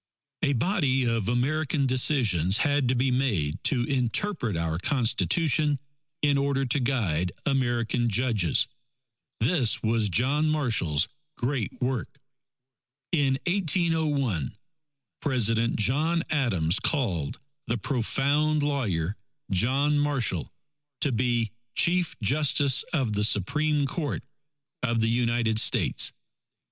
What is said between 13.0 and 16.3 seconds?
In 1801, President John